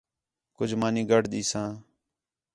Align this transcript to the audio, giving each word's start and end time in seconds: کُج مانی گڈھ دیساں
کُج 0.55 0.71
مانی 0.79 1.03
گڈھ 1.09 1.27
دیساں 1.33 1.69